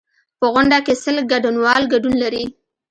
په 0.39 0.45
غونډه 0.53 0.77
کې 0.85 0.93
سل 1.03 1.17
ګډونوال 1.31 1.83
ګډون 1.93 2.15
لري. 2.23 2.43